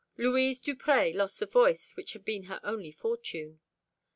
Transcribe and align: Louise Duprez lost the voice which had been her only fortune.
Louise 0.17 0.59
Duprez 0.59 1.13
lost 1.15 1.39
the 1.39 1.45
voice 1.45 1.95
which 1.95 2.13
had 2.13 2.25
been 2.25 2.45
her 2.45 2.59
only 2.63 2.91
fortune. 2.91 3.59